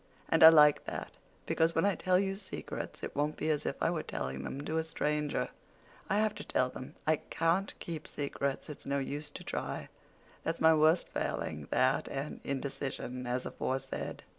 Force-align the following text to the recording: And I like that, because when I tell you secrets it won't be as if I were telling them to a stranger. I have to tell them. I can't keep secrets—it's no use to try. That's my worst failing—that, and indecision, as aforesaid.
And 0.29 0.41
I 0.43 0.49
like 0.49 0.85
that, 0.85 1.11
because 1.45 1.75
when 1.75 1.85
I 1.85 1.93
tell 1.93 2.17
you 2.17 2.35
secrets 2.35 3.03
it 3.03 3.15
won't 3.15 3.37
be 3.37 3.51
as 3.51 3.67
if 3.67 3.75
I 3.83 3.91
were 3.91 4.01
telling 4.01 4.41
them 4.43 4.61
to 4.65 4.77
a 4.79 4.83
stranger. 4.83 5.49
I 6.09 6.17
have 6.17 6.33
to 6.37 6.43
tell 6.43 6.69
them. 6.69 6.95
I 7.05 7.17
can't 7.17 7.71
keep 7.77 8.07
secrets—it's 8.07 8.87
no 8.87 8.97
use 8.97 9.29
to 9.29 9.43
try. 9.43 9.89
That's 10.43 10.59
my 10.59 10.73
worst 10.73 11.07
failing—that, 11.09 12.07
and 12.07 12.39
indecision, 12.43 13.27
as 13.27 13.45
aforesaid. 13.45 14.23